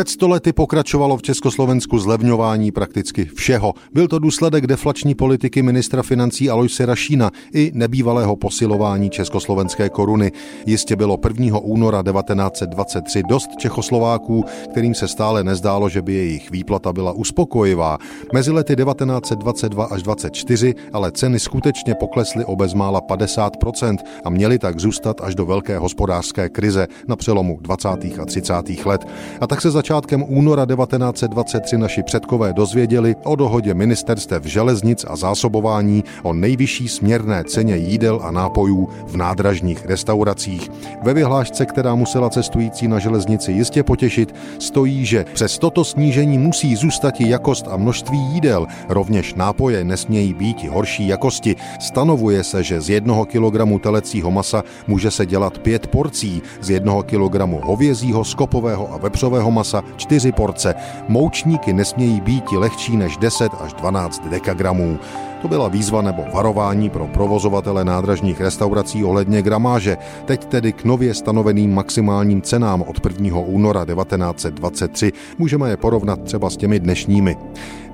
[0.00, 3.74] Před stolety pokračovalo v Československu zlevňování prakticky všeho.
[3.92, 10.32] Byl to důsledek deflační politiky ministra financí Aloise Rašína i nebývalého posilování československé koruny.
[10.66, 11.58] Jistě bylo 1.
[11.58, 17.98] února 1923 dost Čechoslováků, kterým se stále nezdálo, že by jejich výplata byla uspokojivá.
[18.32, 24.80] Mezi lety 1922 až 24 ale ceny skutečně poklesly o bezmála 50% a měly tak
[24.80, 27.88] zůstat až do velké hospodářské krize na přelomu 20.
[27.88, 28.54] a 30.
[28.84, 29.06] let.
[29.40, 36.04] A tak se začátkem února 1923 naši předkové dozvěděli o dohodě ministerstev železnic a zásobování
[36.22, 40.70] o nejvyšší směrné ceně jídel a nápojů v nádražních restauracích.
[41.02, 46.76] Ve vyhlášce, která musela cestující na železnici jistě potěšit, stojí, že přes toto snížení musí
[46.76, 51.56] zůstat i jakost a množství jídel, rovněž nápoje nesmějí být horší jakosti.
[51.80, 57.02] Stanovuje se, že z jednoho kilogramu telecího masa může se dělat pět porcí, z jednoho
[57.02, 60.74] kilogramu hovězího, skopového a vepřového masa masa 4 porce.
[61.08, 64.98] Moučníky nesmějí být lehčí než 10 až 12 dekagramů.
[65.42, 71.14] To byla výzva nebo varování pro provozovatele nádražních restaurací ohledně gramáže, teď tedy k nově
[71.14, 73.38] stanoveným maximálním cenám od 1.
[73.38, 75.12] února 1923.
[75.38, 77.36] Můžeme je porovnat třeba s těmi dnešními.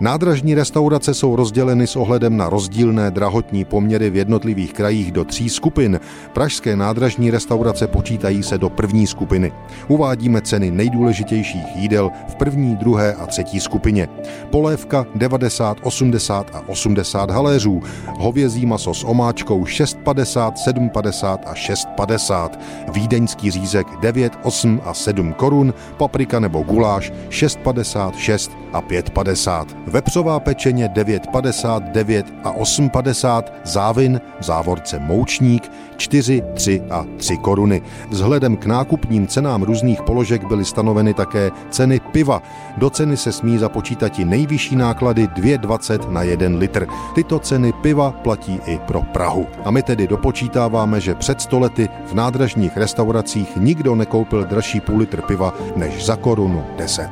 [0.00, 5.48] Nádražní restaurace jsou rozděleny s ohledem na rozdílné drahotní poměry v jednotlivých krajích do tří
[5.48, 6.00] skupin.
[6.32, 9.52] Pražské nádražní restaurace počítají se do první skupiny.
[9.88, 14.08] Uvádíme ceny nejdůležitějších jídel v první, druhé a třetí skupině.
[14.50, 17.82] Polévka 90, 80 a 80 haléřů,
[18.18, 22.50] hovězí maso s omáčkou 6,50, 7,50 a 6,50,
[22.92, 29.66] vídeňský řízek 9, 8 a 7 korun, paprika nebo guláš 6,50, 6 a 5,50.
[29.86, 37.82] Vepřová pečeně 9,50, 9 a 8,50, závin v závorce moučník 4, 3 a 3 koruny.
[38.10, 42.42] Vzhledem k nákupním cenám různých položek byly stanoveny také ceny piva.
[42.76, 46.86] Do ceny se smí započítat i nejvyšší náklady 2,20 na 1 litr.
[47.14, 49.46] Tyto ceny piva platí i pro Prahu.
[49.64, 55.22] A my tedy dopočítáváme, že před stolety v nádražních restauracích nikdo nekoupil dražší půl litr
[55.22, 57.08] piva než za korunu 10.